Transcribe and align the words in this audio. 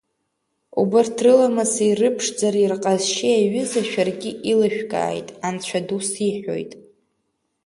Убырҭ 0.81 1.17
рыламыси, 1.25 1.97
рыԥшӡареи, 1.99 2.69
рҟазшьеи 2.71 3.37
аҩыза 3.41 3.81
шәаргьы 3.89 4.31
илышәкааит, 4.51 5.27
анцәа 5.47 5.79
ду 5.87 6.01
сиҳәоит! 6.09 6.71